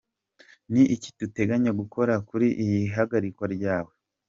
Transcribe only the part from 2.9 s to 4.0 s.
hagarikwa ryawe?.